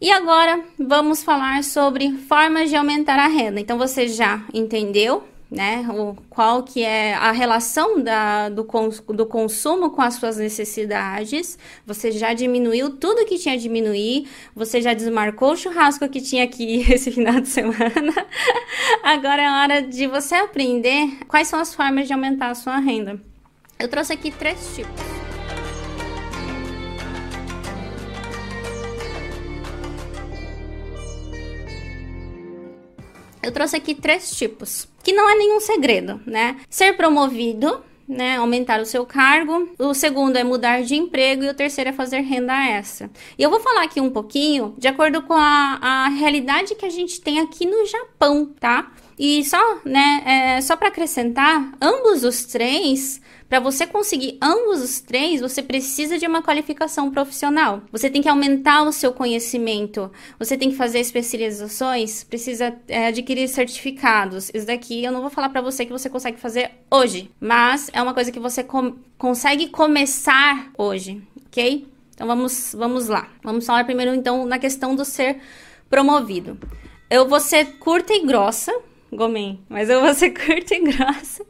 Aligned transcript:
E 0.00 0.10
agora 0.10 0.64
vamos 0.78 1.22
falar 1.22 1.62
sobre 1.62 2.10
formas 2.26 2.70
de 2.70 2.76
aumentar 2.76 3.18
a 3.18 3.26
renda. 3.26 3.60
Então 3.60 3.76
você 3.76 4.08
já 4.08 4.42
entendeu, 4.54 5.24
né, 5.50 5.86
o, 5.92 6.16
qual 6.30 6.62
que 6.62 6.82
é 6.82 7.12
a 7.12 7.32
relação 7.32 8.02
da, 8.02 8.48
do, 8.48 8.64
cons, 8.64 9.00
do 9.00 9.26
consumo 9.26 9.90
com 9.90 10.00
as 10.00 10.14
suas 10.14 10.38
necessidades. 10.38 11.58
Você 11.84 12.12
já 12.12 12.32
diminuiu 12.32 12.96
tudo 12.96 13.26
que 13.26 13.36
tinha 13.36 13.54
a 13.54 13.58
diminuir. 13.58 14.26
Você 14.56 14.80
já 14.80 14.94
desmarcou 14.94 15.52
o 15.52 15.56
churrasco 15.56 16.08
que 16.08 16.22
tinha 16.22 16.44
aqui 16.44 16.80
esse 16.90 17.10
final 17.10 17.38
de 17.38 17.48
semana. 17.48 18.14
Agora 19.02 19.42
é 19.42 19.50
hora 19.50 19.82
de 19.82 20.06
você 20.06 20.34
aprender 20.34 21.18
quais 21.28 21.46
são 21.46 21.60
as 21.60 21.74
formas 21.74 22.06
de 22.06 22.14
aumentar 22.14 22.48
a 22.48 22.54
sua 22.54 22.78
renda. 22.78 23.20
Eu 23.78 23.88
trouxe 23.88 24.14
aqui 24.14 24.30
três 24.30 24.74
tipos. 24.74 25.19
Eu 33.42 33.52
trouxe 33.52 33.76
aqui 33.76 33.94
três 33.94 34.30
tipos, 34.30 34.86
que 35.02 35.12
não 35.12 35.28
é 35.28 35.34
nenhum 35.34 35.60
segredo, 35.60 36.20
né? 36.26 36.56
Ser 36.68 36.96
promovido, 36.96 37.82
né, 38.10 38.36
aumentar 38.36 38.80
o 38.80 38.84
seu 38.84 39.06
cargo. 39.06 39.70
O 39.78 39.94
segundo 39.94 40.36
é 40.36 40.42
mudar 40.42 40.82
de 40.82 40.96
emprego 40.96 41.44
e 41.44 41.48
o 41.48 41.54
terceiro 41.54 41.90
é 41.90 41.92
fazer 41.92 42.20
renda 42.20 42.52
extra. 42.52 43.08
E 43.38 43.42
eu 43.42 43.48
vou 43.48 43.60
falar 43.60 43.84
aqui 43.84 44.00
um 44.00 44.10
pouquinho 44.10 44.74
de 44.76 44.88
acordo 44.88 45.22
com 45.22 45.34
a, 45.34 45.78
a 45.80 46.08
realidade 46.08 46.74
que 46.74 46.84
a 46.84 46.90
gente 46.90 47.20
tem 47.20 47.38
aqui 47.38 47.64
no 47.64 47.86
Japão, 47.86 48.52
tá? 48.58 48.90
E 49.20 49.44
só, 49.44 49.80
né, 49.84 50.22
é, 50.24 50.60
só 50.62 50.74
para 50.76 50.88
acrescentar, 50.88 51.72
ambos 51.78 52.24
os 52.24 52.46
três 52.46 53.20
para 53.50 53.58
você 53.58 53.84
conseguir 53.84 54.38
ambos 54.40 54.80
os 54.80 55.00
três, 55.00 55.40
você 55.40 55.60
precisa 55.60 56.16
de 56.16 56.24
uma 56.24 56.40
qualificação 56.40 57.10
profissional. 57.10 57.82
Você 57.90 58.08
tem 58.08 58.22
que 58.22 58.28
aumentar 58.28 58.84
o 58.84 58.92
seu 58.92 59.12
conhecimento, 59.12 60.08
você 60.38 60.56
tem 60.56 60.70
que 60.70 60.76
fazer 60.76 61.00
especializações, 61.00 62.22
precisa 62.22 62.72
é, 62.86 63.08
adquirir 63.08 63.48
certificados. 63.48 64.52
Isso 64.54 64.66
daqui 64.66 65.02
eu 65.02 65.10
não 65.10 65.20
vou 65.20 65.30
falar 65.30 65.48
para 65.48 65.60
você 65.60 65.84
que 65.84 65.90
você 65.90 66.08
consegue 66.08 66.38
fazer 66.38 66.70
hoje, 66.88 67.28
mas 67.40 67.90
é 67.92 68.00
uma 68.00 68.14
coisa 68.14 68.30
que 68.30 68.38
você 68.38 68.62
com 68.62 68.94
consegue 69.18 69.66
começar 69.68 70.70
hoje, 70.78 71.20
ok? 71.48 71.88
Então 72.14 72.28
vamos, 72.28 72.72
vamos 72.78 73.08
lá. 73.08 73.28
Vamos 73.42 73.66
falar 73.66 73.82
primeiro 73.82 74.14
então 74.14 74.46
na 74.46 74.60
questão 74.60 74.94
do 74.94 75.04
ser 75.04 75.40
promovido. 75.90 76.56
Eu 77.10 77.28
vou 77.28 77.40
ser 77.40 77.78
curta 77.80 78.14
e 78.14 78.24
grossa, 78.24 78.72
Gomen, 79.12 79.60
mas 79.68 79.90
eu 79.90 80.00
vou 80.00 80.14
ser 80.14 80.30
curta 80.36 80.74
e 80.74 80.80
grossa 80.80 81.44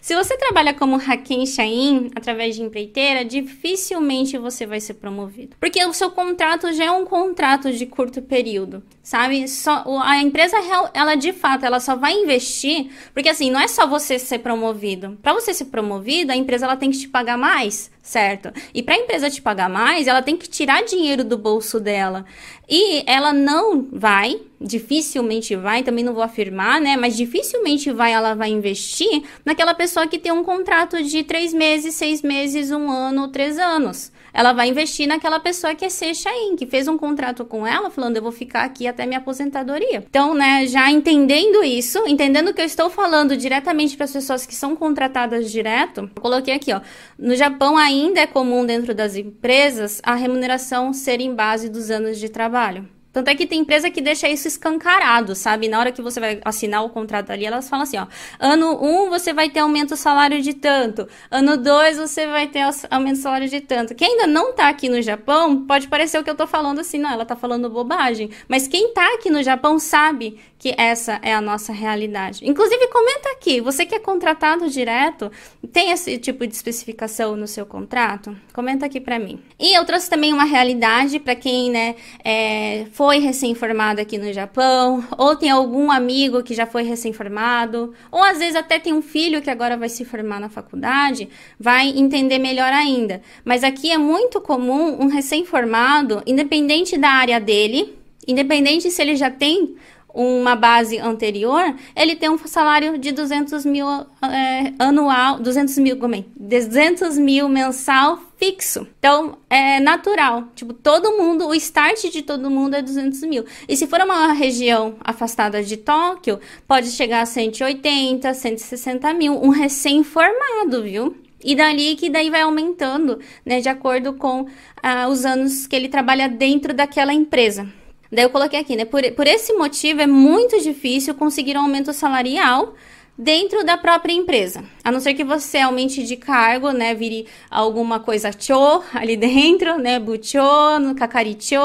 se 0.00 0.14
você 0.14 0.36
trabalha 0.36 0.74
como 0.74 0.96
Hakim 0.96 1.46
Shain 1.46 2.10
através 2.14 2.56
de 2.56 2.62
empreiteira, 2.62 3.24
dificilmente 3.24 4.36
você 4.38 4.66
vai 4.66 4.80
ser 4.80 4.94
promovido. 4.94 5.56
Porque 5.60 5.84
o 5.84 5.92
seu 5.92 6.10
contrato 6.10 6.72
já 6.72 6.86
é 6.86 6.90
um 6.90 7.04
contrato 7.04 7.72
de 7.72 7.86
curto 7.86 8.20
período, 8.20 8.82
sabe? 9.02 9.46
Só, 9.48 9.84
a 10.02 10.20
empresa 10.20 10.58
real, 10.60 10.90
ela 10.92 11.14
de 11.14 11.32
fato, 11.32 11.64
ela 11.64 11.80
só 11.80 11.94
vai 11.94 12.14
investir, 12.14 12.90
porque 13.14 13.28
assim, 13.28 13.50
não 13.50 13.60
é 13.60 13.68
só 13.68 13.86
você 13.86 14.18
ser 14.18 14.40
promovido. 14.40 15.18
Para 15.22 15.34
você 15.34 15.54
ser 15.54 15.66
promovido, 15.66 16.32
a 16.32 16.36
empresa 16.36 16.66
ela 16.66 16.76
tem 16.76 16.90
que 16.90 16.98
te 16.98 17.08
pagar 17.08 17.38
mais, 17.38 17.90
certo? 18.02 18.52
E 18.74 18.82
para 18.82 18.94
a 18.94 18.98
empresa 18.98 19.30
te 19.30 19.40
pagar 19.40 19.70
mais, 19.70 20.08
ela 20.08 20.20
tem 20.20 20.36
que 20.36 20.48
tirar 20.48 20.84
dinheiro 20.84 21.22
do 21.22 21.38
bolso 21.38 21.78
dela. 21.78 22.24
E 22.68 23.04
ela 23.06 23.32
não 23.32 23.86
vai, 23.92 24.40
dificilmente 24.60 25.54
vai, 25.56 25.82
também 25.82 26.04
não 26.04 26.12
vou 26.12 26.22
afirmar, 26.22 26.80
né? 26.80 26.96
Mas 26.96 27.16
dificilmente 27.16 27.90
vai, 27.90 28.12
ela 28.12 28.34
vai 28.34 28.50
investir 28.50 29.22
naquela 29.44 29.74
pessoa 29.74 30.06
que 30.06 30.18
tem 30.18 30.32
um 30.32 30.44
contrato 30.44 31.02
de 31.02 31.22
três 31.22 31.54
meses, 31.54 31.94
seis 31.94 32.22
meses, 32.22 32.70
um 32.70 32.90
ano, 32.90 33.28
três 33.28 33.58
anos. 33.58 34.11
Ela 34.32 34.52
vai 34.52 34.68
investir 34.68 35.06
naquela 35.06 35.38
pessoa 35.38 35.74
que 35.74 35.84
é 35.84 35.88
Sechain, 35.88 36.56
que 36.56 36.66
fez 36.66 36.88
um 36.88 36.96
contrato 36.96 37.44
com 37.44 37.66
ela, 37.66 37.90
falando, 37.90 38.16
eu 38.16 38.22
vou 38.22 38.32
ficar 38.32 38.64
aqui 38.64 38.86
até 38.86 39.04
minha 39.04 39.18
aposentadoria. 39.18 40.04
Então, 40.08 40.34
né, 40.34 40.66
já 40.66 40.90
entendendo 40.90 41.62
isso, 41.62 41.98
entendendo 42.06 42.54
que 42.54 42.60
eu 42.60 42.66
estou 42.66 42.88
falando 42.88 43.36
diretamente 43.36 43.96
para 43.96 44.04
as 44.04 44.12
pessoas 44.12 44.46
que 44.46 44.54
são 44.54 44.74
contratadas 44.74 45.50
direto, 45.50 46.10
coloquei 46.20 46.54
aqui, 46.54 46.72
ó. 46.72 46.80
No 47.18 47.36
Japão 47.36 47.76
ainda 47.76 48.20
é 48.20 48.26
comum 48.26 48.64
dentro 48.64 48.94
das 48.94 49.16
empresas 49.16 50.00
a 50.02 50.14
remuneração 50.14 50.92
ser 50.92 51.20
em 51.20 51.34
base 51.34 51.68
dos 51.68 51.90
anos 51.90 52.18
de 52.18 52.28
trabalho. 52.28 52.88
Tanto 53.12 53.28
é 53.28 53.34
que 53.34 53.46
tem 53.46 53.60
empresa 53.60 53.90
que 53.90 54.00
deixa 54.00 54.28
isso 54.28 54.48
escancarado, 54.48 55.34
sabe? 55.34 55.68
Na 55.68 55.78
hora 55.78 55.92
que 55.92 56.00
você 56.00 56.18
vai 56.18 56.40
assinar 56.44 56.84
o 56.84 56.88
contrato 56.88 57.30
ali, 57.30 57.44
elas 57.44 57.68
falam 57.68 57.82
assim, 57.82 57.98
ó, 57.98 58.06
ano 58.40 58.78
1 58.82 58.86
um, 58.86 59.10
você 59.10 59.32
vai 59.32 59.50
ter 59.50 59.60
aumento 59.60 59.96
salário 59.96 60.40
de 60.40 60.54
tanto, 60.54 61.06
ano 61.30 61.56
2 61.56 61.98
você 61.98 62.26
vai 62.26 62.46
ter 62.46 62.64
aumento 62.90 63.18
salário 63.18 63.48
de 63.48 63.60
tanto. 63.60 63.94
Quem 63.94 64.12
ainda 64.12 64.26
não 64.26 64.54
tá 64.54 64.68
aqui 64.68 64.88
no 64.88 65.02
Japão, 65.02 65.64
pode 65.66 65.88
parecer 65.88 66.18
o 66.18 66.24
que 66.24 66.30
eu 66.30 66.34
tô 66.34 66.46
falando 66.46 66.80
assim, 66.80 66.98
não, 66.98 67.10
ela 67.10 67.26
tá 67.26 67.36
falando 67.36 67.68
bobagem. 67.68 68.30
Mas 68.48 68.66
quem 68.66 68.92
tá 68.94 69.14
aqui 69.14 69.28
no 69.28 69.42
Japão 69.42 69.78
sabe 69.78 70.38
que 70.62 70.72
essa 70.78 71.18
é 71.22 71.34
a 71.34 71.40
nossa 71.40 71.72
realidade. 71.72 72.48
Inclusive, 72.48 72.86
comenta 72.86 73.30
aqui, 73.32 73.60
você 73.60 73.84
que 73.84 73.96
é 73.96 73.98
contratado 73.98 74.70
direto, 74.70 75.28
tem 75.72 75.90
esse 75.90 76.16
tipo 76.18 76.46
de 76.46 76.54
especificação 76.54 77.34
no 77.34 77.48
seu 77.48 77.66
contrato? 77.66 78.36
Comenta 78.52 78.86
aqui 78.86 79.00
para 79.00 79.18
mim. 79.18 79.40
E 79.58 79.76
eu 79.76 79.84
trouxe 79.84 80.08
também 80.08 80.32
uma 80.32 80.44
realidade 80.44 81.18
para 81.18 81.34
quem, 81.34 81.68
né, 81.68 81.96
é, 82.24 82.86
foi 82.92 83.18
recém-formado 83.18 84.00
aqui 84.00 84.16
no 84.16 84.32
Japão, 84.32 85.04
ou 85.18 85.34
tem 85.34 85.50
algum 85.50 85.90
amigo 85.90 86.44
que 86.44 86.54
já 86.54 86.64
foi 86.64 86.84
recém-formado, 86.84 87.92
ou 88.08 88.22
às 88.22 88.38
vezes 88.38 88.54
até 88.54 88.78
tem 88.78 88.92
um 88.92 89.02
filho 89.02 89.42
que 89.42 89.50
agora 89.50 89.76
vai 89.76 89.88
se 89.88 90.04
formar 90.04 90.38
na 90.38 90.48
faculdade, 90.48 91.28
vai 91.58 91.88
entender 91.88 92.38
melhor 92.38 92.72
ainda. 92.72 93.20
Mas 93.44 93.64
aqui 93.64 93.90
é 93.90 93.98
muito 93.98 94.40
comum 94.40 94.96
um 95.02 95.08
recém-formado, 95.08 96.22
independente 96.24 96.96
da 96.96 97.08
área 97.08 97.40
dele, 97.40 97.98
independente 98.28 98.92
se 98.92 99.02
ele 99.02 99.16
já 99.16 99.28
tem 99.28 99.74
uma 100.14 100.54
base 100.54 100.98
anterior, 100.98 101.74
ele 101.96 102.16
tem 102.16 102.28
um 102.28 102.38
salário 102.38 102.98
de 102.98 103.12
200 103.12 103.64
mil 103.64 103.86
é, 103.88 104.72
anual, 104.78 105.38
200 105.38 105.78
mil, 105.78 105.96
como 105.96 106.14
é? 106.14 106.24
200 106.36 107.18
mil 107.18 107.48
mensal 107.48 108.18
fixo. 108.36 108.86
Então, 108.98 109.38
é 109.48 109.80
natural. 109.80 110.48
Tipo, 110.54 110.72
todo 110.72 111.16
mundo, 111.16 111.46
o 111.46 111.54
start 111.54 112.10
de 112.10 112.22
todo 112.22 112.50
mundo 112.50 112.74
é 112.74 112.82
200 112.82 113.22
mil. 113.22 113.44
E 113.68 113.76
se 113.76 113.86
for 113.86 114.00
uma 114.00 114.32
região 114.32 114.96
afastada 115.00 115.62
de 115.62 115.76
Tóquio, 115.76 116.40
pode 116.66 116.90
chegar 116.90 117.22
a 117.22 117.26
180, 117.26 118.34
160 118.34 119.14
mil. 119.14 119.34
Um 119.34 119.48
recém-formado, 119.48 120.82
viu? 120.82 121.16
E 121.44 121.54
dali 121.54 121.96
que 121.96 122.08
daí 122.08 122.30
vai 122.30 122.42
aumentando, 122.42 123.18
né? 123.44 123.60
De 123.60 123.68
acordo 123.68 124.12
com 124.14 124.46
ah, 124.82 125.08
os 125.08 125.24
anos 125.24 125.66
que 125.66 125.74
ele 125.74 125.88
trabalha 125.88 126.28
dentro 126.28 126.72
daquela 126.72 127.12
empresa. 127.12 127.68
Daí 128.12 128.26
eu 128.26 128.30
coloquei 128.30 128.60
aqui, 128.60 128.76
né? 128.76 128.84
Por, 128.84 129.02
por 129.12 129.26
esse 129.26 129.54
motivo 129.54 130.02
é 130.02 130.06
muito 130.06 130.60
difícil 130.60 131.14
conseguir 131.14 131.56
um 131.56 131.62
aumento 131.62 131.94
salarial 131.94 132.74
dentro 133.16 133.64
da 133.64 133.78
própria 133.78 134.12
empresa. 134.12 134.62
A 134.84 134.92
não 134.92 135.00
ser 135.00 135.14
que 135.14 135.24
você 135.24 135.58
aumente 135.58 136.02
de 136.02 136.16
cargo, 136.16 136.72
né, 136.72 136.94
vire 136.94 137.26
alguma 137.50 138.00
coisa 138.00 138.30
cho 138.38 138.82
ali 138.92 139.16
dentro, 139.18 139.78
né, 139.78 139.98
bucho, 139.98 140.38
no 140.80 140.94
kakaricho, 140.94 141.56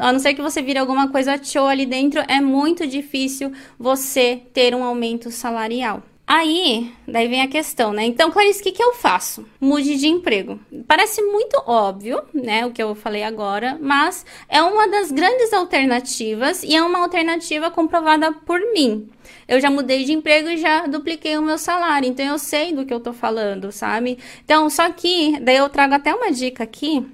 a 0.00 0.12
não 0.12 0.18
ser 0.18 0.32
que 0.32 0.40
você 0.40 0.62
vire 0.62 0.78
alguma 0.78 1.08
coisa 1.08 1.38
cho 1.42 1.66
ali 1.66 1.84
dentro, 1.84 2.22
é 2.28 2.40
muito 2.40 2.86
difícil 2.86 3.52
você 3.78 4.40
ter 4.54 4.74
um 4.74 4.82
aumento 4.82 5.30
salarial. 5.30 6.02
Aí, 6.34 6.90
daí 7.06 7.28
vem 7.28 7.42
a 7.42 7.46
questão, 7.46 7.92
né? 7.92 8.06
Então, 8.06 8.30
Clarice, 8.30 8.60
o 8.60 8.62
que, 8.62 8.72
que 8.72 8.82
eu 8.82 8.94
faço? 8.94 9.46
Mude 9.60 9.98
de 9.98 10.08
emprego. 10.08 10.58
Parece 10.88 11.20
muito 11.20 11.62
óbvio, 11.66 12.22
né? 12.32 12.64
O 12.64 12.70
que 12.70 12.82
eu 12.82 12.94
falei 12.94 13.22
agora, 13.22 13.76
mas 13.78 14.24
é 14.48 14.62
uma 14.62 14.88
das 14.88 15.12
grandes 15.12 15.52
alternativas 15.52 16.62
e 16.62 16.74
é 16.74 16.82
uma 16.82 17.00
alternativa 17.00 17.70
comprovada 17.70 18.32
por 18.32 18.58
mim. 18.72 19.10
Eu 19.46 19.60
já 19.60 19.68
mudei 19.68 20.04
de 20.04 20.14
emprego 20.14 20.48
e 20.48 20.56
já 20.56 20.86
dupliquei 20.86 21.36
o 21.36 21.42
meu 21.42 21.58
salário, 21.58 22.08
então 22.08 22.24
eu 22.24 22.38
sei 22.38 22.72
do 22.72 22.86
que 22.86 22.94
eu 22.94 23.00
tô 23.00 23.12
falando, 23.12 23.70
sabe? 23.70 24.18
Então, 24.42 24.70
só 24.70 24.88
que, 24.88 25.38
daí 25.38 25.58
eu 25.58 25.68
trago 25.68 25.92
até 25.92 26.14
uma 26.14 26.32
dica 26.32 26.64
aqui, 26.64 27.06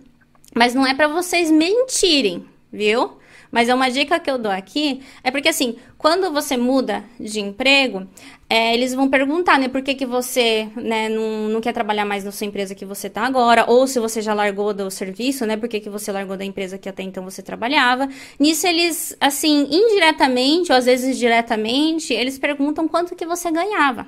mas 0.55 0.77
não 0.77 0.87
é 0.87 0.95
para 0.95 1.09
vocês 1.09 1.51
mentirem, 1.51 2.47
viu? 2.73 3.19
Mas 3.51 3.69
é 3.69 3.75
uma 3.75 3.91
dica 3.91 4.21
que 4.21 4.31
eu 4.31 4.39
dou 4.39 4.53
aqui, 4.53 5.01
é 5.23 5.31
porque 5.31 5.49
assim, 5.49 5.77
quando 5.97 6.33
você 6.33 6.57
muda 6.57 7.05
de 7.19 7.41
emprego, 7.41 8.07
é, 8.49 8.73
eles 8.75 8.95
vão 8.95 9.09
perguntar, 9.09 9.59
né, 9.59 9.69
por 9.69 9.83
que, 9.83 9.95
que 9.95 10.07
você, 10.07 10.69
né, 10.77 11.09
não, 11.09 11.49
não 11.49 11.61
quer 11.61 11.73
trabalhar 11.73 12.05
mais 12.05 12.25
na 12.25 12.33
sua 12.33 12.47
empresa 12.47 12.75
que 12.75 12.85
você 12.85 13.11
tá 13.11 13.23
agora, 13.23 13.65
ou 13.69 13.87
se 13.87 13.99
você 13.99 14.23
já 14.23 14.33
largou 14.33 14.73
do 14.73 14.91
serviço, 14.91 15.45
né, 15.45 15.57
por 15.57 15.69
que, 15.69 15.81
que 15.81 15.91
você 15.91 16.13
largou 16.13 16.37
da 16.37 16.45
empresa 16.45 16.79
que 16.79 16.89
até 16.89 17.03
então 17.03 17.25
você 17.25 17.43
trabalhava. 17.43 18.09
Nisso 18.39 18.67
eles, 18.67 19.17
assim, 19.21 19.67
indiretamente, 19.71 20.73
ou 20.73 20.79
às 20.79 20.87
vezes 20.87 21.19
diretamente, 21.19 22.13
eles 22.13 22.39
perguntam 22.39 22.89
quanto 22.89 23.15
que 23.15 23.27
você 23.27 23.51
ganhava. 23.51 24.07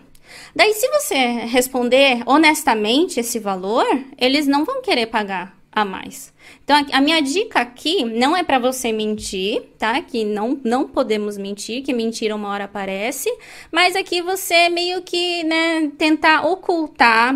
Daí, 0.55 0.73
se 0.75 0.89
você 0.89 1.17
responder 1.47 2.23
honestamente 2.25 3.21
esse 3.21 3.39
valor, 3.39 3.85
eles 4.17 4.47
não 4.47 4.65
vão 4.65 4.81
querer 4.81 5.07
pagar 5.07 5.60
a 5.73 5.85
mais. 5.85 6.33
Então, 6.65 6.85
a 6.93 7.01
minha 7.01 7.21
dica 7.21 7.61
aqui 7.61 8.05
não 8.05 8.37
é 8.37 8.43
para 8.43 8.59
você 8.59 8.91
mentir, 8.93 9.63
tá? 9.79 10.01
Que 10.03 10.25
não, 10.25 10.59
não 10.65 10.89
podemos 10.89 11.39
mentir, 11.39 11.83
que 11.83 11.93
mentira 11.93 12.35
uma 12.35 12.49
hora 12.49 12.65
aparece, 12.65 13.29
mas 13.71 13.95
aqui 13.95 14.21
você 14.21 14.69
meio 14.69 15.03
que, 15.03 15.45
né, 15.45 15.91
tentar 15.97 16.47
ocultar 16.47 17.35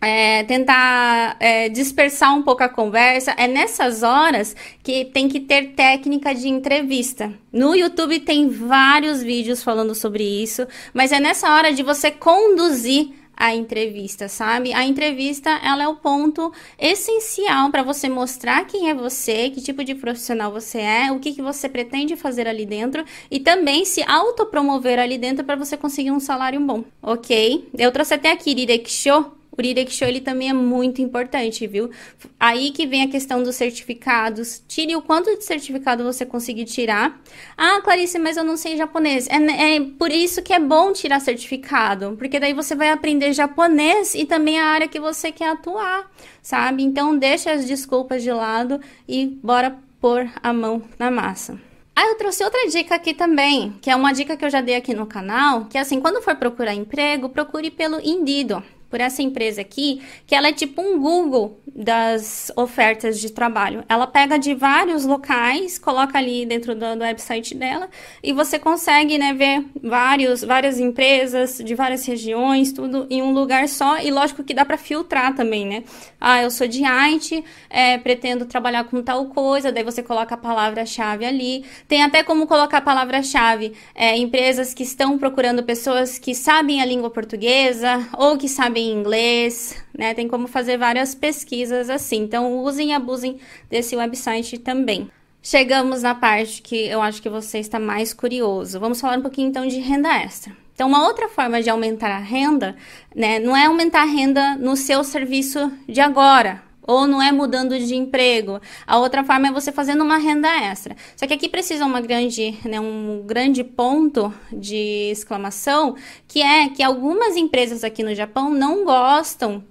é, 0.00 0.44
tentar 0.44 1.36
é, 1.40 1.68
dispersar 1.68 2.34
um 2.34 2.42
pouco 2.42 2.62
a 2.62 2.68
conversa. 2.68 3.32
É 3.36 3.48
nessas 3.48 4.02
horas 4.02 4.54
que 4.82 5.04
tem 5.06 5.28
que 5.28 5.40
ter 5.40 5.72
técnica 5.72 6.34
de 6.34 6.48
entrevista. 6.48 7.32
No 7.52 7.74
YouTube 7.74 8.20
tem 8.20 8.48
vários 8.48 9.22
vídeos 9.22 9.62
falando 9.62 9.94
sobre 9.94 10.22
isso, 10.22 10.66
mas 10.94 11.12
é 11.12 11.18
nessa 11.18 11.52
hora 11.52 11.72
de 11.72 11.82
você 11.82 12.10
conduzir 12.10 13.12
a 13.38 13.54
entrevista, 13.54 14.28
sabe? 14.28 14.74
A 14.74 14.84
entrevista, 14.84 15.48
ela 15.64 15.84
é 15.84 15.88
o 15.88 15.94
ponto 15.94 16.52
essencial 16.76 17.70
para 17.70 17.84
você 17.84 18.08
mostrar 18.08 18.66
quem 18.66 18.90
é 18.90 18.94
você, 18.94 19.48
que 19.50 19.62
tipo 19.62 19.84
de 19.84 19.94
profissional 19.94 20.50
você 20.50 20.78
é, 20.78 21.12
o 21.12 21.20
que, 21.20 21.32
que 21.32 21.40
você 21.40 21.68
pretende 21.68 22.16
fazer 22.16 22.48
ali 22.48 22.66
dentro 22.66 23.04
e 23.30 23.38
também 23.38 23.84
se 23.84 24.02
autopromover 24.02 24.98
ali 24.98 25.16
dentro 25.16 25.44
para 25.44 25.54
você 25.54 25.76
conseguir 25.76 26.10
um 26.10 26.20
salário 26.20 26.60
bom, 26.60 26.82
ok? 27.00 27.68
Eu 27.78 27.92
trouxe 27.92 28.14
até 28.14 28.32
aqui 28.32 28.56
Show 28.88 29.37
o 29.58 29.62
Direct 29.62 29.92
Show 29.92 30.06
ele 30.06 30.20
também 30.20 30.50
é 30.50 30.52
muito 30.52 31.02
importante, 31.02 31.66
viu? 31.66 31.90
Aí 32.38 32.70
que 32.70 32.86
vem 32.86 33.02
a 33.02 33.08
questão 33.08 33.42
dos 33.42 33.56
certificados. 33.56 34.62
Tire 34.68 34.94
o 34.94 35.02
quanto 35.02 35.36
de 35.36 35.44
certificado 35.44 36.04
você 36.04 36.24
conseguir 36.24 36.64
tirar. 36.64 37.20
Ah, 37.56 37.80
Clarice, 37.82 38.18
mas 38.18 38.36
eu 38.36 38.44
não 38.44 38.56
sei 38.56 38.76
japonês. 38.76 39.28
É, 39.28 39.76
é 39.76 39.80
por 39.98 40.12
isso 40.12 40.42
que 40.42 40.52
é 40.52 40.60
bom 40.60 40.92
tirar 40.92 41.20
certificado, 41.20 42.14
porque 42.16 42.38
daí 42.38 42.52
você 42.52 42.76
vai 42.76 42.90
aprender 42.90 43.32
japonês 43.32 44.14
e 44.14 44.24
também 44.24 44.60
a 44.60 44.66
área 44.66 44.86
que 44.86 45.00
você 45.00 45.32
quer 45.32 45.50
atuar, 45.50 46.08
sabe? 46.40 46.84
Então 46.84 47.18
deixa 47.18 47.50
as 47.50 47.66
desculpas 47.66 48.22
de 48.22 48.30
lado 48.30 48.80
e 49.08 49.26
bora 49.42 49.76
pôr 50.00 50.30
a 50.40 50.52
mão 50.52 50.82
na 50.98 51.10
massa. 51.10 51.60
Ah, 51.96 52.06
eu 52.06 52.14
trouxe 52.14 52.44
outra 52.44 52.68
dica 52.68 52.94
aqui 52.94 53.12
também, 53.12 53.74
que 53.82 53.90
é 53.90 53.96
uma 53.96 54.12
dica 54.12 54.36
que 54.36 54.44
eu 54.44 54.50
já 54.50 54.60
dei 54.60 54.76
aqui 54.76 54.94
no 54.94 55.04
canal, 55.04 55.64
que 55.64 55.76
é 55.76 55.80
assim, 55.80 56.00
quando 56.00 56.22
for 56.22 56.36
procurar 56.36 56.72
emprego, 56.72 57.28
procure 57.28 57.72
pelo 57.72 57.98
Indido 58.00 58.62
por 58.90 59.00
essa 59.00 59.22
empresa 59.22 59.60
aqui, 59.60 60.02
que 60.26 60.34
ela 60.34 60.48
é 60.48 60.52
tipo 60.52 60.80
um 60.80 60.98
Google 60.98 61.60
das 61.66 62.50
ofertas 62.56 63.20
de 63.20 63.30
trabalho. 63.30 63.84
Ela 63.88 64.06
pega 64.06 64.38
de 64.38 64.54
vários 64.54 65.04
locais, 65.04 65.78
coloca 65.78 66.18
ali 66.18 66.44
dentro 66.46 66.74
do, 66.74 66.96
do 66.96 67.02
website 67.02 67.54
dela 67.54 67.88
e 68.22 68.32
você 68.32 68.58
consegue, 68.58 69.18
né, 69.18 69.32
ver 69.32 69.64
vários, 69.82 70.42
várias 70.42 70.80
empresas 70.80 71.58
de 71.58 71.74
várias 71.74 72.04
regiões, 72.06 72.72
tudo 72.72 73.06
em 73.10 73.22
um 73.22 73.32
lugar 73.32 73.68
só. 73.68 74.00
E 74.00 74.10
lógico 74.10 74.42
que 74.42 74.54
dá 74.54 74.64
para 74.64 74.76
filtrar 74.76 75.34
também, 75.34 75.66
né? 75.66 75.84
Ah, 76.20 76.42
eu 76.42 76.50
sou 76.50 76.66
de 76.66 76.82
IT, 76.84 77.44
é, 77.70 77.96
pretendo 77.98 78.44
trabalhar 78.44 78.84
com 78.84 79.02
tal 79.02 79.26
coisa, 79.26 79.70
daí 79.70 79.84
você 79.84 80.02
coloca 80.02 80.34
a 80.34 80.38
palavra-chave 80.38 81.24
ali. 81.24 81.64
Tem 81.86 82.02
até 82.02 82.24
como 82.24 82.46
colocar 82.46 82.78
a 82.78 82.82
palavra-chave 82.82 83.72
é, 83.94 84.16
empresas 84.16 84.74
que 84.74 84.82
estão 84.82 85.16
procurando 85.16 85.62
pessoas 85.62 86.18
que 86.18 86.34
sabem 86.34 86.82
a 86.82 86.84
língua 86.84 87.10
portuguesa 87.10 88.08
ou 88.16 88.36
que 88.36 88.48
sabem 88.48 88.90
inglês, 88.90 89.76
né? 89.96 90.12
Tem 90.12 90.26
como 90.26 90.48
fazer 90.48 90.76
várias 90.76 91.14
pesquisas 91.14 91.88
assim. 91.88 92.22
Então, 92.22 92.58
usem 92.58 92.90
e 92.90 92.92
abusem 92.92 93.38
desse 93.70 93.94
website 93.94 94.58
também. 94.58 95.10
Chegamos 95.40 96.02
na 96.02 96.14
parte 96.14 96.60
que 96.62 96.88
eu 96.88 97.00
acho 97.00 97.22
que 97.22 97.28
você 97.28 97.58
está 97.58 97.78
mais 97.78 98.12
curioso. 98.12 98.80
Vamos 98.80 99.00
falar 99.00 99.18
um 99.18 99.22
pouquinho 99.22 99.48
então 99.48 99.66
de 99.66 99.78
renda 99.78 100.08
extra. 100.08 100.52
Então, 100.78 100.86
uma 100.86 101.08
outra 101.08 101.28
forma 101.28 101.60
de 101.60 101.68
aumentar 101.68 102.08
a 102.08 102.20
renda, 102.20 102.76
né, 103.12 103.40
não 103.40 103.56
é 103.56 103.66
aumentar 103.66 104.02
a 104.02 104.04
renda 104.04 104.54
no 104.54 104.76
seu 104.76 105.02
serviço 105.02 105.72
de 105.88 106.00
agora, 106.00 106.62
ou 106.82 107.04
não 107.04 107.20
é 107.20 107.32
mudando 107.32 107.76
de 107.76 107.96
emprego. 107.96 108.60
A 108.86 108.96
outra 108.96 109.24
forma 109.24 109.48
é 109.48 109.50
você 109.50 109.72
fazendo 109.72 110.04
uma 110.04 110.18
renda 110.18 110.48
extra. 110.48 110.94
Só 111.16 111.26
que 111.26 111.34
aqui 111.34 111.48
precisa 111.48 111.84
uma 111.84 112.00
grande, 112.00 112.56
né, 112.64 112.78
um 112.78 113.24
grande 113.26 113.64
ponto 113.64 114.32
de 114.52 115.10
exclamação, 115.10 115.96
que 116.28 116.40
é 116.40 116.68
que 116.68 116.80
algumas 116.80 117.36
empresas 117.36 117.82
aqui 117.82 118.04
no 118.04 118.14
Japão 118.14 118.48
não 118.48 118.84
gostam 118.84 119.64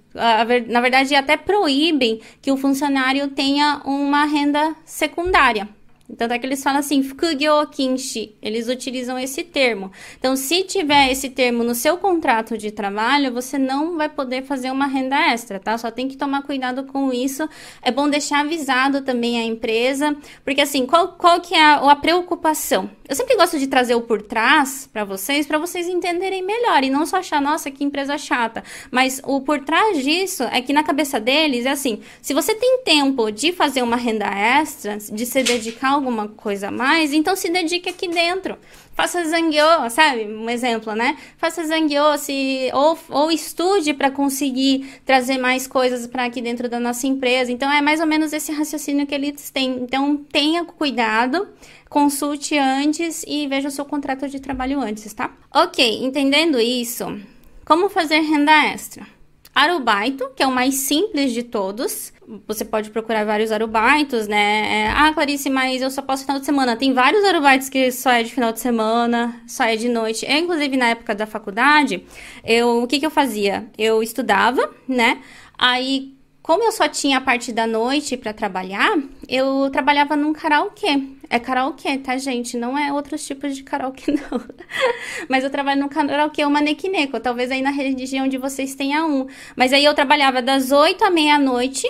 na 0.67 0.81
verdade, 0.81 1.13
até 1.13 1.37
proíbem 1.37 2.19
que 2.41 2.51
o 2.51 2.57
funcionário 2.57 3.27
tenha 3.27 3.81
uma 3.85 4.25
renda 4.25 4.75
secundária. 4.83 5.69
Tanto 6.15 6.33
é 6.33 6.39
que 6.39 6.45
eles 6.45 6.63
falam 6.63 6.79
assim, 6.79 7.03
fukugyo 7.03 7.67
kinshi, 7.67 8.33
eles 8.41 8.69
utilizam 8.69 9.19
esse 9.19 9.43
termo. 9.43 9.91
Então, 10.17 10.37
se 10.37 10.63
tiver 10.63 11.11
esse 11.11 11.29
termo 11.29 11.63
no 11.65 11.75
seu 11.75 11.97
contrato 11.97 12.57
de 12.57 12.71
trabalho, 12.71 13.33
você 13.33 13.57
não 13.57 13.97
vai 13.97 14.07
poder 14.07 14.43
fazer 14.43 14.71
uma 14.71 14.87
renda 14.87 15.17
extra, 15.31 15.59
tá? 15.59 15.77
Só 15.77 15.91
tem 15.91 16.07
que 16.07 16.15
tomar 16.15 16.43
cuidado 16.43 16.85
com 16.85 17.11
isso. 17.11 17.47
É 17.81 17.91
bom 17.91 18.09
deixar 18.09 18.39
avisado 18.39 19.01
também 19.01 19.37
a 19.37 19.43
empresa, 19.43 20.15
porque 20.45 20.61
assim, 20.61 20.85
qual, 20.85 21.09
qual 21.09 21.41
que 21.41 21.53
é 21.53 21.61
a, 21.61 21.91
a 21.91 21.95
preocupação? 21.95 22.89
Eu 23.07 23.15
sempre 23.15 23.35
gosto 23.35 23.59
de 23.59 23.67
trazer 23.67 23.95
o 23.95 24.01
por 24.01 24.21
trás 24.21 24.89
para 24.91 25.03
vocês, 25.03 25.45
para 25.45 25.57
vocês 25.57 25.87
entenderem 25.87 26.43
melhor 26.43 26.83
e 26.83 26.89
não 26.89 27.05
só 27.05 27.17
achar, 27.17 27.41
nossa, 27.41 27.69
que 27.69 27.83
empresa 27.83 28.17
chata. 28.17 28.63
Mas 28.91 29.21
o 29.25 29.41
por 29.41 29.59
trás 29.59 30.03
disso 30.03 30.43
é 30.43 30.61
que 30.61 30.73
na 30.73 30.83
cabeça 30.83 31.19
deles 31.19 31.65
é 31.65 31.71
assim, 31.71 32.01
se 32.21 32.33
você 32.33 32.55
tem 32.55 32.79
tempo 32.83 33.29
de 33.31 33.51
fazer 33.51 33.81
uma 33.81 33.95
renda 33.97 34.25
extra, 34.25 34.97
de 34.97 35.25
se 35.25 35.43
dedicar 35.43 35.96
alguma 35.97 36.27
coisa 36.27 36.69
a 36.69 36.71
mais, 36.71 37.13
então 37.13 37.35
se 37.35 37.49
dedique 37.49 37.89
aqui 37.89 38.07
dentro. 38.07 38.57
Faça 38.93 39.23
zangyo, 39.25 39.89
sabe? 39.91 40.25
Um 40.25 40.49
exemplo, 40.49 40.93
né? 40.93 41.15
Faça 41.37 41.63
zangyo 41.65 42.17
se, 42.17 42.71
ou, 42.73 42.97
ou 43.09 43.31
estude 43.31 43.93
para 43.93 44.09
conseguir 44.09 44.99
trazer 45.05 45.37
mais 45.37 45.67
coisas 45.67 46.07
para 46.07 46.25
aqui 46.25 46.41
dentro 46.41 46.67
da 46.67 46.79
nossa 46.79 47.05
empresa. 47.05 47.51
Então, 47.51 47.71
é 47.71 47.79
mais 47.79 47.99
ou 47.99 48.07
menos 48.07 48.33
esse 48.33 48.51
raciocínio 48.51 49.05
que 49.05 49.13
eles 49.13 49.51
têm. 49.51 49.83
Então, 49.83 50.17
tenha 50.17 50.65
cuidado, 50.65 51.47
consulte 51.87 52.57
antes 52.57 53.23
e 53.27 53.45
veja 53.47 53.67
o 53.67 53.71
seu 53.71 53.85
contrato 53.85 54.27
de 54.27 54.39
trabalho 54.39 54.79
antes, 54.79 55.13
tá? 55.13 55.31
Ok, 55.53 56.03
entendendo 56.03 56.59
isso, 56.59 57.05
como 57.65 57.89
fazer 57.89 58.21
renda 58.21 58.65
extra? 58.65 59.16
Arubaito, 59.57 60.29
que 60.35 60.43
é 60.43 60.47
o 60.47 60.51
mais 60.51 60.75
simples 60.75 61.33
de 61.33 61.41
todos. 61.41 62.13
Você 62.47 62.63
pode 62.63 62.91
procurar 62.91 63.25
vários 63.25 63.51
arubaitos, 63.51 64.27
né? 64.27 64.85
É, 64.85 64.89
ah, 64.89 65.11
Clarice, 65.11 65.49
mas 65.49 65.81
eu 65.81 65.89
só 65.89 66.03
posso 66.03 66.25
final 66.25 66.39
de 66.39 66.45
semana. 66.45 66.75
Tem 66.75 66.93
vários 66.93 67.23
arubaitos 67.25 67.67
que 67.67 67.91
só 67.91 68.11
é 68.11 68.21
de 68.21 68.31
final 68.31 68.51
de 68.51 68.59
semana, 68.59 69.41
só 69.47 69.63
é 69.63 69.75
de 69.75 69.89
noite. 69.89 70.27
Eu, 70.29 70.37
inclusive, 70.37 70.77
na 70.77 70.89
época 70.89 71.15
da 71.15 71.25
faculdade, 71.25 72.05
eu, 72.43 72.83
o 72.83 72.87
que, 72.87 72.99
que 72.99 73.05
eu 73.05 73.09
fazia? 73.09 73.67
Eu 73.75 74.03
estudava, 74.03 74.69
né? 74.87 75.21
Aí, 75.57 76.16
como 76.47 76.63
eu 76.63 76.71
só 76.71 76.87
tinha 76.87 77.17
a 77.17 77.21
parte 77.21 77.51
da 77.51 77.67
noite 77.67 78.15
para 78.15 78.31
trabalhar, 78.31 78.97
eu 79.27 79.69
trabalhava 79.69 80.15
num 80.15 80.31
karaokê. 80.31 81.03
É 81.29 81.37
karaokê, 81.39 81.97
tá, 81.97 82.17
gente? 82.17 82.55
Não 82.55 82.77
é 82.77 82.93
outros 82.93 83.27
tipos 83.27 83.53
de 83.53 83.63
karaokê, 83.63 84.13
não. 84.15 84.41
Mas 85.27 85.43
eu 85.43 85.49
trabalho 85.49 85.81
no 85.81 85.89
karaokê, 85.89 86.45
o 86.45 86.49
Manekineko. 86.49 87.19
Talvez 87.19 87.51
aí 87.51 87.61
na 87.61 87.69
região 87.69 88.29
de 88.29 88.37
vocês 88.37 88.75
tenha 88.75 89.05
um. 89.05 89.27
Mas 89.57 89.73
aí 89.73 89.83
eu 89.83 89.93
trabalhava 89.93 90.41
das 90.41 90.71
8 90.71 91.03
à 91.03 91.09
meia-noite. 91.09 91.85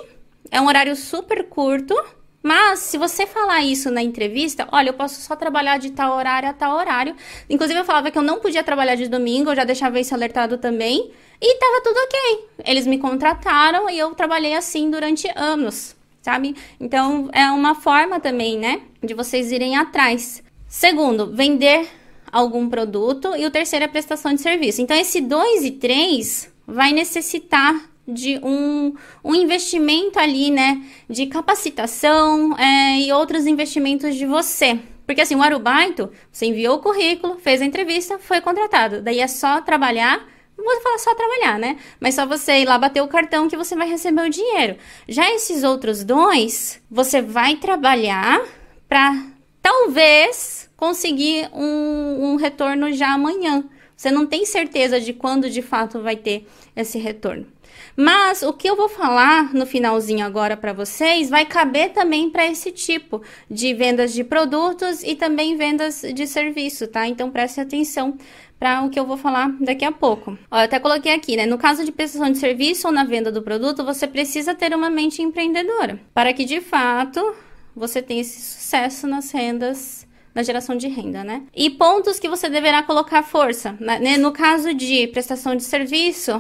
É 0.50 0.60
um 0.60 0.66
horário 0.66 0.96
super 0.96 1.48
curto. 1.48 1.96
Mas 2.42 2.80
se 2.80 2.98
você 2.98 3.28
falar 3.28 3.62
isso 3.62 3.92
na 3.92 4.02
entrevista, 4.02 4.68
olha, 4.72 4.90
eu 4.90 4.94
posso 4.96 5.22
só 5.22 5.36
trabalhar 5.36 5.78
de 5.78 5.92
tal 5.92 6.18
horário 6.18 6.50
a 6.50 6.54
tal 6.54 6.76
horário. 6.76 7.16
Inclusive, 7.48 7.80
eu 7.80 7.86
falava 7.86 8.10
que 8.10 8.18
eu 8.18 8.24
não 8.24 8.40
podia 8.40 8.64
trabalhar 8.64 8.96
de 8.96 9.08
domingo, 9.08 9.52
eu 9.52 9.56
já 9.56 9.64
deixava 9.64 10.00
isso 10.00 10.16
alertado 10.16 10.58
também. 10.58 11.12
E 11.42 11.56
tava 11.60 11.82
tudo 11.84 11.98
ok. 11.98 12.50
Eles 12.66 12.88
me 12.88 12.98
contrataram 12.98 13.90
e 13.90 13.98
eu 13.98 14.14
trabalhei 14.16 14.56
assim 14.56 14.90
durante 14.90 15.28
anos 15.36 15.96
sabe? 16.28 16.58
Então, 16.78 17.30
é 17.32 17.50
uma 17.52 17.74
forma 17.74 18.20
também, 18.20 18.60
né, 18.60 18.82
de 19.02 19.14
vocês 19.14 19.50
irem 19.50 19.78
atrás. 19.78 20.44
Segundo, 20.68 21.34
vender 21.34 21.88
algum 22.30 22.70
produto. 22.70 23.34
E 23.38 23.46
o 23.46 23.52
terceiro 23.52 23.86
é 23.86 23.88
prestação 23.88 24.34
de 24.34 24.42
serviço. 24.42 24.82
Então, 24.82 24.98
esse 24.98 25.22
2 25.22 25.64
e 25.64 25.72
3 25.72 26.52
vai 26.68 26.92
necessitar 26.92 27.82
de 28.06 28.40
um, 28.44 28.94
um 29.24 29.36
investimento 29.36 30.20
ali, 30.20 30.52
né? 30.52 30.82
De 31.10 31.28
capacitação 31.28 32.58
é, 32.58 33.00
e 33.00 33.12
outros 33.12 33.46
investimentos 33.46 34.16
de 34.16 34.26
você. 34.26 34.80
Porque 35.06 35.22
assim, 35.22 35.36
o 35.36 35.42
Arubaito, 35.42 36.10
você 36.32 36.48
enviou 36.48 36.78
o 36.78 36.82
currículo, 36.82 37.38
fez 37.40 37.62
a 37.62 37.66
entrevista, 37.66 38.20
foi 38.20 38.42
contratado. 38.42 39.02
Daí 39.02 39.20
é 39.20 39.28
só 39.28 39.62
trabalhar 39.62 40.26
não 40.58 40.66
vou 40.66 40.82
falar 40.82 40.98
só 40.98 41.14
trabalhar, 41.14 41.60
né? 41.60 41.78
Mas 42.00 42.16
só 42.16 42.26
você 42.26 42.60
ir 42.60 42.66
lá 42.66 42.78
bater 42.78 43.02
o 43.02 43.08
cartão 43.08 43.48
que 43.48 43.56
você 43.56 43.76
vai 43.76 43.88
receber 43.88 44.22
o 44.22 44.30
dinheiro. 44.30 44.78
Já 45.08 45.32
esses 45.32 45.64
outros 45.64 46.04
dois, 46.04 46.82
você 46.90 47.22
vai 47.22 47.56
trabalhar 47.56 48.44
para 48.90 49.24
talvez 49.62 50.70
conseguir 50.76 51.50
um, 51.54 52.32
um 52.32 52.36
retorno 52.36 52.92
já 52.92 53.14
amanhã. 53.14 53.64
Você 53.96 54.12
não 54.12 54.26
tem 54.26 54.46
certeza 54.46 55.00
de 55.00 55.14
quando 55.14 55.50
de 55.50 55.62
fato 55.62 56.02
vai 56.02 56.16
ter 56.16 56.48
esse 56.76 57.00
retorno. 57.00 57.48
Mas 57.96 58.44
o 58.44 58.54
que 58.54 58.70
eu 58.70 58.76
vou 58.76 58.88
falar 58.88 59.54
no 59.54 59.66
finalzinho 59.66 60.26
agora 60.26 60.56
para 60.56 60.74
vocês 60.74 61.30
vai 61.30 61.46
caber 61.46 61.94
também 61.94 62.30
para 62.30 62.46
esse 62.46 62.72
tipo 62.72 63.22
de 63.50 63.74
vendas 63.74 64.14
de 64.14 64.24
produtos 64.24 65.02
e 65.04 65.16
também 65.16 65.56
vendas 65.56 66.02
de 66.02 66.28
serviço, 66.28 66.88
tá? 66.88 67.08
Então 67.08 67.32
preste 67.32 67.60
atenção 67.60 68.18
para 68.60 68.84
o 68.84 68.90
que 68.90 69.00
eu 69.00 69.06
vou 69.06 69.18
falar 69.18 69.52
daqui 69.60 69.86
a 69.86 69.92
pouco. 69.92 70.38
Ó, 70.50 70.58
eu 70.58 70.64
até 70.64 70.80
coloquei 70.80 71.14
aqui, 71.14 71.36
né? 71.36 71.46
No 71.46 71.58
caso 71.58 71.84
de 71.84 71.92
prestação 71.92 72.32
de 72.32 72.38
serviço 72.38 72.88
ou 72.88 72.94
na 72.94 73.04
venda 73.04 73.32
do 73.32 73.42
produto, 73.42 73.84
você 73.84 74.08
precisa 74.08 74.56
ter 74.56 74.74
uma 74.76 74.90
mente 74.90 75.22
empreendedora 75.22 76.00
para 76.14 76.34
que 76.34 76.46
de 76.46 76.62
fato 76.62 77.36
você 77.76 78.02
tenha 78.02 78.22
esse 78.22 78.42
sucesso 78.42 79.08
nas 79.08 79.32
rendas 79.32 80.08
na 80.38 80.44
geração 80.44 80.78
de 80.78 80.88
renda, 80.88 81.24
né? 81.24 81.42
E 81.56 81.68
pontos 81.68 82.20
que 82.20 82.30
você 82.30 82.48
deverá 82.48 82.84
colocar 82.84 83.24
força. 83.24 83.76
Né? 83.80 84.18
No 84.18 84.32
caso 84.32 84.72
de 84.72 85.08
prestação 85.08 85.56
de 85.56 85.64
serviço 85.64 86.40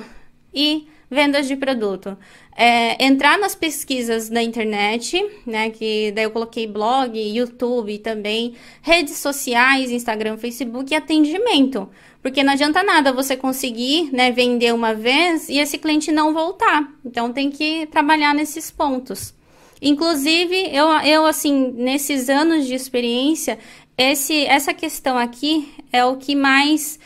e 0.53 0.87
vendas 1.09 1.47
de 1.47 1.55
produto. 1.55 2.17
É, 2.55 3.03
entrar 3.03 3.37
nas 3.37 3.55
pesquisas 3.55 4.29
da 4.29 4.41
internet, 4.41 5.23
né? 5.45 5.69
Que 5.69 6.11
daí 6.11 6.25
eu 6.25 6.31
coloquei 6.31 6.67
blog, 6.67 7.17
YouTube 7.17 7.97
também, 7.99 8.55
redes 8.81 9.17
sociais, 9.17 9.91
Instagram, 9.91 10.37
Facebook 10.37 10.93
e 10.93 10.97
atendimento. 10.97 11.89
Porque 12.21 12.43
não 12.43 12.53
adianta 12.53 12.83
nada 12.83 13.13
você 13.13 13.37
conseguir 13.37 14.09
né, 14.11 14.31
vender 14.31 14.73
uma 14.73 14.93
vez 14.93 15.47
e 15.49 15.59
esse 15.59 15.77
cliente 15.77 16.11
não 16.11 16.33
voltar. 16.33 16.91
Então 17.05 17.31
tem 17.31 17.49
que 17.49 17.85
trabalhar 17.87 18.33
nesses 18.33 18.69
pontos. 18.69 19.33
Inclusive, 19.81 20.75
eu, 20.75 20.87
eu 21.05 21.25
assim, 21.25 21.71
nesses 21.75 22.29
anos 22.29 22.65
de 22.65 22.73
experiência, 22.73 23.59
esse, 23.97 24.45
essa 24.45 24.73
questão 24.73 25.17
aqui 25.17 25.71
é 25.91 26.03
o 26.03 26.17
que 26.17 26.35
mais 26.35 26.99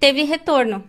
teve 0.00 0.22
retorno, 0.22 0.82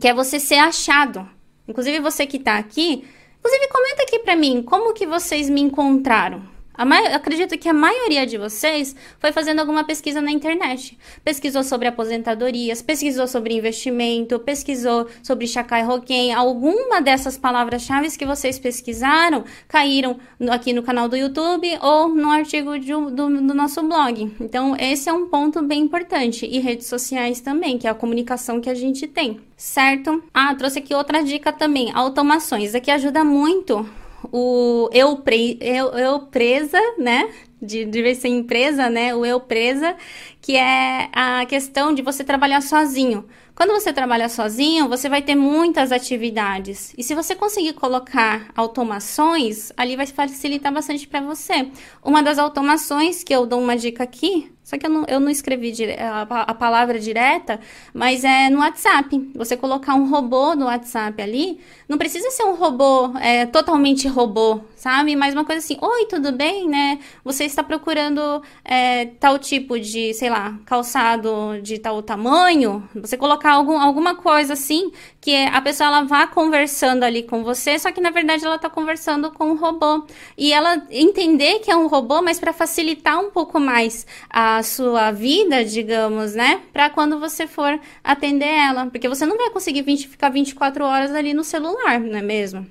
que 0.00 0.08
é 0.08 0.14
você 0.14 0.40
ser 0.40 0.56
achado. 0.56 1.28
Inclusive, 1.68 2.00
você 2.00 2.26
que 2.26 2.36
está 2.36 2.58
aqui, 2.58 3.04
inclusive 3.38 3.68
comenta 3.68 4.02
aqui 4.02 4.18
para 4.20 4.36
mim 4.36 4.62
como 4.62 4.94
que 4.94 5.06
vocês 5.06 5.48
me 5.48 5.60
encontraram. 5.60 6.53
Acredito 6.76 7.56
que 7.56 7.68
a 7.68 7.72
maioria 7.72 8.26
de 8.26 8.36
vocês 8.36 8.94
foi 9.18 9.32
fazendo 9.32 9.60
alguma 9.60 9.84
pesquisa 9.84 10.20
na 10.20 10.30
internet. 10.30 10.98
Pesquisou 11.24 11.62
sobre 11.62 11.88
aposentadorias, 11.88 12.82
pesquisou 12.82 13.26
sobre 13.26 13.54
investimento, 13.54 14.38
pesquisou 14.38 15.06
sobre 15.22 15.46
Chacai 15.46 15.82
Roquem. 15.82 16.32
Alguma 16.32 17.00
dessas 17.00 17.38
palavras-chave 17.38 18.04
que 18.18 18.26
vocês 18.26 18.58
pesquisaram 18.58 19.44
caíram 19.68 20.18
aqui 20.50 20.72
no 20.72 20.82
canal 20.82 21.08
do 21.08 21.16
YouTube 21.16 21.66
ou 21.80 22.08
no 22.08 22.28
artigo 22.28 22.78
de, 22.78 22.92
do, 22.92 23.10
do 23.10 23.54
nosso 23.54 23.82
blog. 23.82 24.34
Então, 24.40 24.76
esse 24.76 25.08
é 25.08 25.12
um 25.12 25.28
ponto 25.28 25.62
bem 25.62 25.82
importante. 25.82 26.46
E 26.46 26.58
redes 26.58 26.86
sociais 26.86 27.40
também, 27.40 27.78
que 27.78 27.86
é 27.86 27.90
a 27.90 27.94
comunicação 27.94 28.60
que 28.60 28.68
a 28.68 28.74
gente 28.74 29.06
tem 29.06 29.40
certo? 29.56 30.22
Ah, 30.32 30.54
trouxe 30.54 30.80
aqui 30.80 30.94
outra 30.94 31.22
dica 31.22 31.52
também, 31.52 31.90
automações. 31.94 32.74
Aqui 32.74 32.90
ajuda 32.90 33.24
muito 33.24 33.88
o 34.32 34.88
eu, 34.92 35.16
pre, 35.18 35.58
eu, 35.60 35.88
eu 35.92 36.20
presa, 36.20 36.78
né? 36.98 37.30
De, 37.60 37.84
de 37.84 38.14
ser 38.14 38.28
empresa, 38.28 38.90
né? 38.90 39.14
O 39.14 39.24
eu 39.24 39.40
presa, 39.40 39.96
que 40.40 40.56
é 40.56 41.08
a 41.12 41.46
questão 41.46 41.94
de 41.94 42.02
você 42.02 42.22
trabalhar 42.22 42.60
sozinho. 42.60 43.24
Quando 43.54 43.72
você 43.72 43.92
trabalha 43.92 44.28
sozinho, 44.28 44.88
você 44.88 45.08
vai 45.08 45.22
ter 45.22 45.36
muitas 45.36 45.92
atividades. 45.92 46.92
E 46.98 47.02
se 47.04 47.14
você 47.14 47.36
conseguir 47.36 47.74
colocar 47.74 48.50
automações, 48.54 49.72
ali 49.76 49.94
vai 49.96 50.06
facilitar 50.06 50.72
bastante 50.72 51.06
para 51.06 51.20
você. 51.20 51.70
Uma 52.02 52.22
das 52.22 52.38
automações 52.38 53.22
que 53.22 53.34
eu 53.34 53.46
dou 53.46 53.60
uma 53.60 53.76
dica 53.76 54.02
aqui 54.02 54.53
só 54.64 54.78
que 54.78 54.86
eu 54.86 54.90
não, 54.90 55.04
eu 55.06 55.20
não 55.20 55.28
escrevi 55.28 55.70
dire 55.70 55.94
a, 56.00 56.54
palavra 56.54 56.98
direta, 56.98 57.60
mas 57.92 58.24
é 58.24 58.48
no 58.48 58.60
WhatsApp. 58.60 59.30
Você 59.34 59.58
colocar 59.58 59.94
um 59.94 60.08
robô 60.08 60.54
no 60.54 60.64
WhatsApp 60.64 61.20
ali, 61.22 61.60
não 61.86 61.98
precisa 61.98 62.30
ser 62.30 62.44
um 62.44 62.54
robô 62.54 63.12
é, 63.18 63.44
totalmente 63.44 64.08
robô, 64.08 64.60
sabe? 64.74 65.14
Mas 65.16 65.34
uma 65.34 65.44
coisa 65.44 65.58
assim, 65.58 65.76
oi, 65.82 66.06
tudo 66.06 66.32
bem, 66.32 66.66
né? 66.66 66.98
Você 67.22 67.44
está 67.44 67.62
procurando 67.62 68.42
é, 68.64 69.04
tal 69.20 69.38
tipo 69.38 69.78
de, 69.78 70.14
sei 70.14 70.30
lá, 70.30 70.58
calçado 70.64 71.60
de 71.62 71.78
tal 71.78 72.02
tamanho. 72.02 72.88
Você 72.94 73.18
colocar 73.18 73.52
algum, 73.52 73.78
alguma 73.78 74.14
coisa 74.14 74.54
assim, 74.54 74.90
que 75.20 75.44
a 75.44 75.60
pessoa 75.60 75.88
ela 75.88 76.04
vá 76.04 76.26
conversando 76.26 77.02
ali 77.02 77.22
com 77.22 77.44
você, 77.44 77.78
só 77.78 77.92
que 77.92 78.00
na 78.00 78.10
verdade 78.10 78.46
ela 78.46 78.56
está 78.56 78.70
conversando 78.70 79.30
com 79.30 79.50
um 79.50 79.56
robô. 79.56 80.06
E 80.38 80.54
ela 80.54 80.86
entender 80.90 81.58
que 81.58 81.70
é 81.70 81.76
um 81.76 81.86
robô, 81.86 82.22
mas 82.22 82.40
para 82.40 82.54
facilitar 82.54 83.20
um 83.20 83.30
pouco 83.30 83.60
mais 83.60 84.06
a 84.30 84.53
sua 84.62 85.10
vida, 85.10 85.64
digamos, 85.64 86.34
né? 86.34 86.60
Para 86.72 86.90
quando 86.90 87.18
você 87.18 87.46
for 87.46 87.78
atender 88.02 88.46
ela. 88.46 88.86
Porque 88.86 89.08
você 89.08 89.26
não 89.26 89.36
vai 89.36 89.50
conseguir 89.50 89.82
20, 89.82 90.08
ficar 90.08 90.28
24 90.28 90.84
horas 90.84 91.12
ali 91.12 91.34
no 91.34 91.44
celular, 91.44 92.00
não 92.00 92.18
é 92.18 92.22
mesmo? 92.22 92.66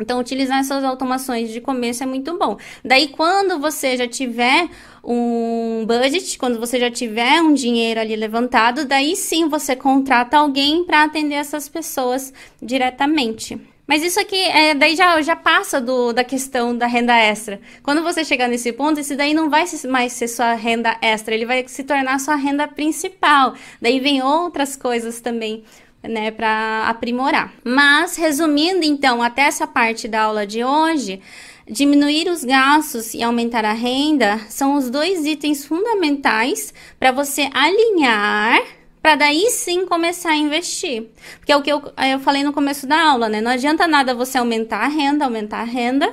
Então, 0.00 0.18
utilizar 0.18 0.58
essas 0.58 0.82
automações 0.82 1.50
de 1.50 1.60
começo 1.60 2.02
é 2.02 2.06
muito 2.06 2.36
bom. 2.36 2.58
Daí, 2.84 3.08
quando 3.08 3.60
você 3.60 3.96
já 3.96 4.08
tiver 4.08 4.68
um 5.04 5.84
budget, 5.86 6.36
quando 6.36 6.58
você 6.58 6.80
já 6.80 6.90
tiver 6.90 7.40
um 7.40 7.54
dinheiro 7.54 8.00
ali 8.00 8.16
levantado, 8.16 8.84
daí 8.84 9.14
sim 9.14 9.48
você 9.48 9.76
contrata 9.76 10.38
alguém 10.38 10.84
para 10.84 11.04
atender 11.04 11.36
essas 11.36 11.68
pessoas 11.68 12.32
diretamente. 12.60 13.60
Mas 13.86 14.02
isso 14.02 14.18
aqui, 14.18 14.40
é, 14.40 14.74
daí 14.74 14.96
já, 14.96 15.20
já 15.20 15.36
passa 15.36 15.80
do, 15.80 16.12
da 16.12 16.24
questão 16.24 16.76
da 16.76 16.86
renda 16.86 17.14
extra. 17.14 17.60
Quando 17.82 18.02
você 18.02 18.24
chegar 18.24 18.48
nesse 18.48 18.72
ponto, 18.72 18.98
esse 18.98 19.14
daí 19.14 19.34
não 19.34 19.50
vai 19.50 19.64
mais 19.88 20.12
ser 20.12 20.28
sua 20.28 20.54
renda 20.54 20.96
extra, 21.02 21.34
ele 21.34 21.44
vai 21.44 21.66
se 21.68 21.84
tornar 21.84 22.18
sua 22.18 22.36
renda 22.36 22.66
principal. 22.66 23.54
Daí 23.80 24.00
vem 24.00 24.22
outras 24.22 24.74
coisas 24.74 25.20
também, 25.20 25.64
né, 26.02 26.30
para 26.30 26.88
aprimorar. 26.88 27.52
Mas, 27.62 28.16
resumindo 28.16 28.84
então, 28.84 29.22
até 29.22 29.42
essa 29.42 29.66
parte 29.66 30.08
da 30.08 30.22
aula 30.22 30.46
de 30.46 30.64
hoje, 30.64 31.20
Diminuir 31.66 32.28
os 32.28 32.44
gastos 32.44 33.14
e 33.14 33.22
aumentar 33.22 33.64
a 33.64 33.72
renda 33.72 34.38
são 34.50 34.76
os 34.76 34.90
dois 34.90 35.24
itens 35.24 35.64
fundamentais 35.64 36.74
para 37.00 37.10
você 37.10 37.48
alinhar 37.54 38.60
para 39.04 39.16
daí 39.16 39.50
sim 39.50 39.84
começar 39.84 40.30
a 40.30 40.36
investir. 40.36 41.10
Porque 41.36 41.52
é 41.52 41.56
o 41.56 41.60
que 41.60 41.70
eu, 41.70 41.92
eu 42.10 42.18
falei 42.20 42.42
no 42.42 42.54
começo 42.54 42.86
da 42.86 42.98
aula, 42.98 43.28
né? 43.28 43.38
Não 43.38 43.50
adianta 43.50 43.86
nada 43.86 44.14
você 44.14 44.38
aumentar 44.38 44.78
a 44.78 44.88
renda, 44.88 45.26
aumentar 45.26 45.60
a 45.60 45.64
renda 45.64 46.10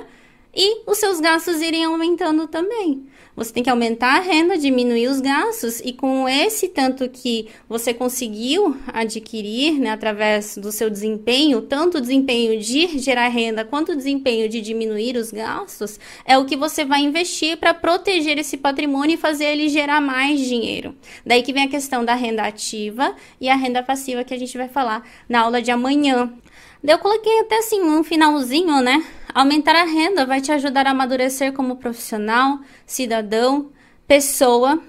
e 0.54 0.82
os 0.86 0.98
seus 0.98 1.18
gastos 1.18 1.62
irem 1.62 1.86
aumentando 1.86 2.46
também. 2.46 3.06
Você 3.34 3.50
tem 3.50 3.62
que 3.62 3.70
aumentar 3.70 4.18
a 4.18 4.20
renda, 4.20 4.58
diminuir 4.58 5.08
os 5.08 5.18
gastos 5.18 5.80
e 5.80 5.92
com 5.92 6.28
esse 6.28 6.68
tanto 6.68 7.08
que 7.08 7.48
você 7.66 7.94
conseguiu 7.94 8.76
adquirir, 8.88 9.78
né, 9.78 9.90
através 9.90 10.58
do 10.58 10.70
seu 10.70 10.90
desempenho, 10.90 11.62
tanto 11.62 11.96
o 11.96 12.00
desempenho 12.00 12.60
de 12.60 12.98
gerar 12.98 13.28
renda 13.28 13.64
quanto 13.64 13.92
o 13.92 13.96
desempenho 13.96 14.50
de 14.50 14.60
diminuir 14.60 15.16
os 15.16 15.30
gastos, 15.30 15.98
é 16.26 16.36
o 16.36 16.44
que 16.44 16.56
você 16.56 16.84
vai 16.84 17.00
investir 17.00 17.56
para 17.56 17.72
proteger 17.72 18.36
esse 18.36 18.58
patrimônio 18.58 19.14
e 19.14 19.18
fazer 19.18 19.46
ele 19.46 19.70
gerar 19.70 20.02
mais 20.02 20.38
dinheiro. 20.40 20.94
Daí 21.24 21.42
que 21.42 21.54
vem 21.54 21.64
a 21.64 21.68
questão 21.68 22.04
da 22.04 22.14
renda 22.14 22.42
ativa 22.42 23.16
e 23.40 23.48
a 23.48 23.56
renda 23.56 23.82
passiva 23.82 24.24
que 24.24 24.34
a 24.34 24.38
gente 24.38 24.58
vai 24.58 24.68
falar 24.68 25.08
na 25.26 25.40
aula 25.40 25.62
de 25.62 25.70
amanhã. 25.70 26.30
Eu 26.84 26.98
coloquei 26.98 27.40
até 27.40 27.58
assim 27.58 27.80
um 27.80 28.02
finalzinho, 28.02 28.80
né? 28.82 29.04
Aumentar 29.34 29.74
a 29.74 29.84
renda 29.84 30.26
vai 30.26 30.40
te 30.40 30.52
ajudar 30.52 30.86
a 30.86 30.90
amadurecer 30.90 31.52
como 31.52 31.76
profissional, 31.76 32.60
cidadão, 32.84 33.70
pessoa 34.06 34.82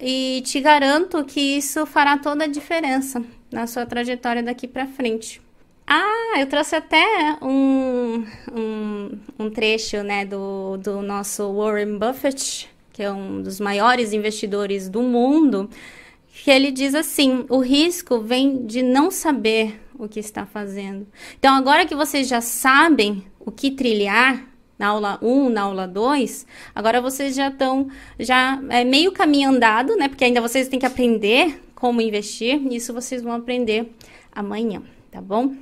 e 0.00 0.42
te 0.44 0.60
garanto 0.60 1.24
que 1.24 1.40
isso 1.40 1.86
fará 1.86 2.18
toda 2.18 2.44
a 2.44 2.48
diferença 2.48 3.22
na 3.52 3.66
sua 3.66 3.86
trajetória 3.86 4.42
daqui 4.42 4.66
para 4.66 4.86
frente. 4.86 5.40
Ah, 5.86 6.34
eu 6.38 6.46
trouxe 6.46 6.74
até 6.74 7.36
um, 7.42 8.24
um, 8.52 9.18
um, 9.38 9.50
trecho 9.50 10.02
né, 10.02 10.24
do, 10.24 10.76
do 10.78 11.02
nosso 11.02 11.52
Warren 11.52 11.98
Buffett, 11.98 12.68
que 12.92 13.02
é 13.02 13.12
um 13.12 13.42
dos 13.42 13.60
maiores 13.60 14.12
investidores 14.12 14.88
do 14.88 15.02
mundo, 15.02 15.68
que 16.42 16.50
ele 16.50 16.70
diz 16.72 16.94
assim: 16.94 17.44
o 17.50 17.58
risco 17.58 18.18
vem 18.20 18.66
de 18.66 18.82
não 18.82 19.10
saber 19.10 19.78
o 19.98 20.08
que 20.08 20.18
está 20.18 20.46
fazendo. 20.46 21.06
Então, 21.38 21.54
agora 21.54 21.86
que 21.86 21.94
vocês 21.94 22.26
já 22.28 22.40
sabem 22.40 23.24
o 23.44 23.52
que 23.52 23.70
trilhar, 23.70 24.46
na 24.78 24.88
aula 24.88 25.18
1, 25.22 25.48
na 25.50 25.62
aula 25.62 25.86
2, 25.86 26.46
agora 26.74 27.00
vocês 27.00 27.34
já 27.34 27.48
estão 27.48 27.88
já 28.18 28.60
é 28.70 28.84
meio 28.84 29.12
caminho 29.12 29.50
andado, 29.50 29.96
né? 29.96 30.08
Porque 30.08 30.24
ainda 30.24 30.40
vocês 30.40 30.68
têm 30.68 30.78
que 30.78 30.86
aprender 30.86 31.62
como 31.74 32.00
investir, 32.00 32.60
isso 32.72 32.92
vocês 32.92 33.22
vão 33.22 33.32
aprender 33.32 33.92
amanhã, 34.32 34.82
tá 35.10 35.20
bom? 35.20 35.54